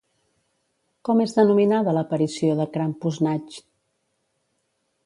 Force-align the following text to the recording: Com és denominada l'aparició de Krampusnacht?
Com 1.09 1.21
és 1.25 1.35
denominada 1.39 1.95
l'aparició 1.99 2.57
de 2.63 2.69
Krampusnacht? 2.79 3.65